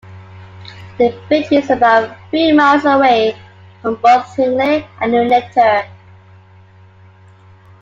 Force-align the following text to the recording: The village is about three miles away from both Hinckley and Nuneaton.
The 0.97 1.09
village 1.29 1.51
is 1.51 1.69
about 1.69 2.17
three 2.31 2.51
miles 2.53 2.85
away 2.85 3.37
from 3.83 3.97
both 3.97 4.35
Hinckley 4.35 4.83
and 4.99 5.11
Nuneaton. 5.11 5.85